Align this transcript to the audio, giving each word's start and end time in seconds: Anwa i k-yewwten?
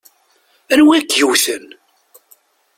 Anwa 0.73 0.93
i 0.99 1.01
k-yewwten? 1.03 1.65